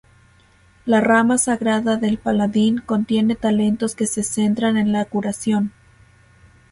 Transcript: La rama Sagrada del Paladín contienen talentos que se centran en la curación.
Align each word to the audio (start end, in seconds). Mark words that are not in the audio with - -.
La 0.87 0.99
rama 0.99 1.37
Sagrada 1.37 1.95
del 1.95 2.17
Paladín 2.17 2.81
contienen 2.83 3.37
talentos 3.37 3.93
que 3.93 4.07
se 4.07 4.23
centran 4.23 4.75
en 4.77 4.91
la 4.91 5.05
curación. 5.05 5.73